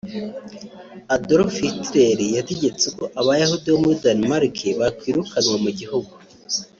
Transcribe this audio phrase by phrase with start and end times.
[1.15, 6.13] Adolf Hitler yategetse ko abayahudi bo muri Danmark bakwirukanwa mu gihugu